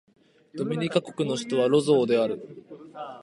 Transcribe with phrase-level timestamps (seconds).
[0.55, 2.39] ドミニカ国の首都はロゾーである